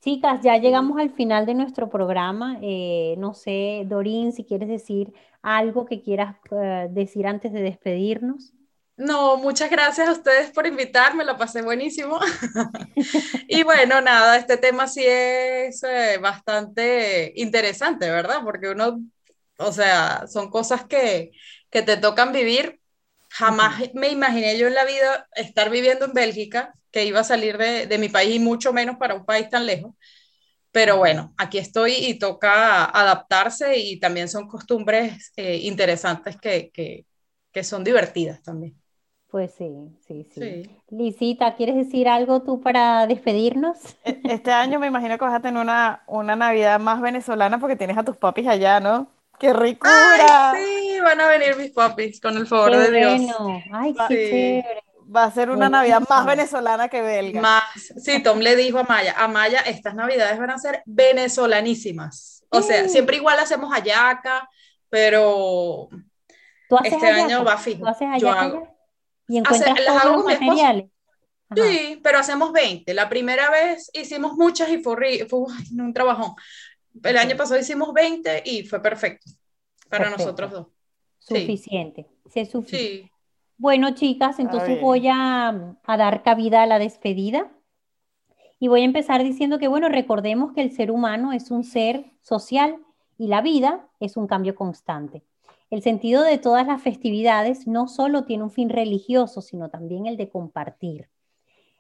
[0.02, 2.58] Chicas, ya llegamos al final de nuestro programa.
[2.64, 8.52] Eh, no sé, Dorín, si quieres decir algo que quieras eh, decir antes de despedirnos.
[8.98, 12.20] No, muchas gracias a ustedes por invitarme, la pasé buenísimo.
[13.48, 18.42] y bueno, nada, este tema sí es eh, bastante interesante, ¿verdad?
[18.44, 19.02] Porque uno,
[19.58, 21.32] o sea, son cosas que,
[21.70, 22.81] que te tocan vivir.
[23.32, 27.58] Jamás me imaginé yo en la vida estar viviendo en Bélgica que iba a salir
[27.58, 29.96] de, de, mi país y mucho menos para un país tan lejos.
[30.72, 37.06] Pero bueno, aquí estoy y toca adaptarse y también son costumbres eh, interesantes que, que,
[37.52, 38.76] que, son divertidas también.
[39.28, 39.70] Pues sí,
[40.06, 43.78] sí, sí, Lisita, ¿quieres decir algo tú para despedirnos?
[44.04, 47.78] E, este año me imagino que vas a tener una, una Navidad más venezolana porque
[47.78, 49.08] tienes a tus papis allá, ¿no?
[49.40, 50.52] ¡Qué ricura!
[50.52, 53.36] Ay, sí, van a venir mis papis, con el favor de Dios.
[53.72, 54.30] Ay, qué
[54.64, 54.84] chévere.
[55.14, 57.42] Va a ser una Navidad más venezolana que belga.
[57.42, 57.64] Más,
[57.98, 62.46] sí, Tom le dijo a Maya, a Maya, estas Navidades van a ser venezolanísimas.
[62.50, 64.50] O sea, siempre igual hacemos ayaca,
[64.90, 65.90] pero
[66.84, 67.80] este año va fijo.
[67.80, 68.64] ¿Tú haces ayaca
[69.28, 70.90] ¿Y encuentras todos los materiales?
[71.56, 72.94] Sí, pero hacemos 20.
[72.94, 75.40] La primera vez hicimos muchas y fue, fue
[75.78, 76.34] un trabajón.
[77.04, 79.32] El año pasado hicimos 20 y fue perfecto
[79.90, 80.68] para nosotros dos.
[81.22, 82.08] Suficiente.
[82.30, 82.46] Sí.
[82.46, 83.12] suficiente.
[83.58, 87.52] Bueno, chicas, entonces voy a, dar cabida a la despedida.
[88.60, 92.12] Y voy a empezar diciendo que, bueno, recordemos que el ser humano es un ser
[92.22, 92.78] social
[93.20, 95.24] y la vida es un cambio constante.
[95.70, 100.18] El sentido de todas las festividades no solo tiene un fin religioso, sino también el
[100.18, 101.10] de compartir.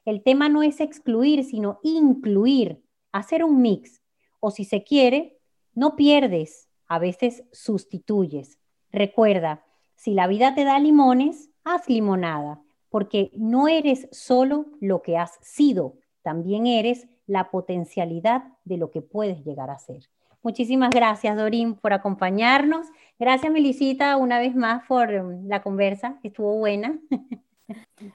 [0.06, 4.04] El tema no es excluir, sino incluir, hacer un mix.
[4.40, 5.40] O si se quiere,
[5.74, 8.61] no pierdes, a veces sustituyes.
[8.92, 9.64] Recuerda,
[9.96, 15.38] si la vida te da limones, haz limonada, porque no eres solo lo que has
[15.42, 20.10] sido, también eres la potencialidad de lo que puedes llegar a ser.
[20.44, 22.88] Muchísimas gracias, Dorín, por acompañarnos.
[23.20, 27.00] Gracias, Melisita, una vez más por um, la conversa, estuvo buena.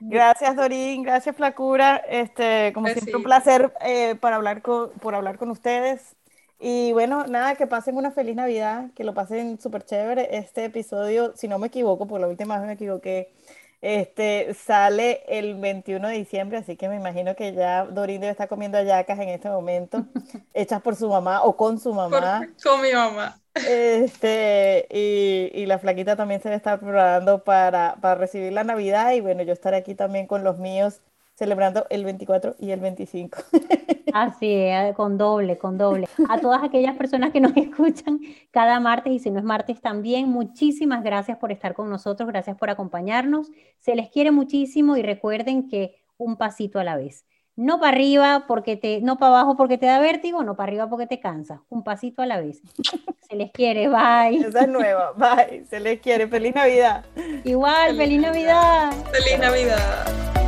[0.00, 1.96] Gracias, Dorín, gracias, Flacura.
[1.96, 6.14] Este, como pues siempre, un placer eh, para hablar con, por hablar con ustedes.
[6.58, 10.36] Y bueno, nada, que pasen una feliz Navidad, que lo pasen súper chévere.
[10.36, 13.32] Este episodio, si no me equivoco, por la última vez me equivoqué,
[13.82, 18.48] este, sale el 21 de diciembre, así que me imagino que ya Dorín debe estar
[18.48, 20.06] comiendo ayacas en este momento,
[20.54, 22.48] hechas por su mamá o con su mamá.
[22.64, 23.38] con mi mamá.
[23.54, 29.12] Este, y, y, la flaquita también se debe estar preparando para, para recibir la Navidad
[29.12, 31.00] y bueno, yo estaré aquí también con los míos
[31.36, 33.38] celebrando el 24 y el 25.
[34.12, 36.08] Así es, con doble, con doble.
[36.28, 38.20] A todas aquellas personas que nos escuchan
[38.50, 42.56] cada martes y si no es martes también, muchísimas gracias por estar con nosotros, gracias
[42.56, 43.50] por acompañarnos.
[43.78, 47.26] Se les quiere muchísimo y recuerden que un pasito a la vez.
[47.54, 50.88] No para arriba porque te, no para abajo porque te da vértigo, no para arriba
[50.88, 51.62] porque te cansa.
[51.70, 52.60] Un pasito a la vez.
[53.28, 54.46] Se les quiere, bye.
[54.46, 55.64] Esa es nueva, bye.
[55.64, 56.28] Se les quiere.
[56.28, 57.04] Feliz Navidad.
[57.44, 58.92] Igual, feliz, Navidad.
[59.10, 60.45] Feliz Navidad.